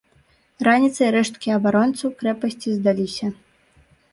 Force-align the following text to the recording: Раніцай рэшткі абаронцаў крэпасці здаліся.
Раніцай 0.67 1.11
рэшткі 1.17 1.53
абаронцаў 1.57 2.09
крэпасці 2.23 2.69
здаліся. 2.79 3.27